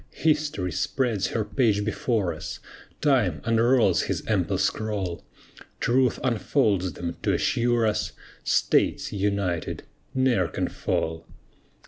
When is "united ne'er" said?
9.13-10.47